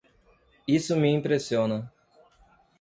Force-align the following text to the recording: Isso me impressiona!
Isso 0.67 0.95
me 0.97 1.11
impressiona! 1.15 1.93